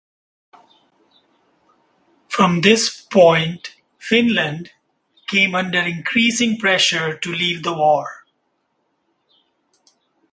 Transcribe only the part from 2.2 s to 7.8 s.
From this point Finland came under increasing pressure to leave the